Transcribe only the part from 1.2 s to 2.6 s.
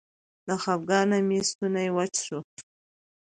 مې ستونی وچ شو.